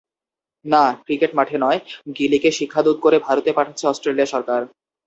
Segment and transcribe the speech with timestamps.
[0.65, 1.79] না, ক্রিকেট মাঠে নয়,
[2.17, 4.61] গিলিকে শিক্ষাদূত করে ভারতে পাঠাচ্ছে অস্ট্রেলিয়া সরকার।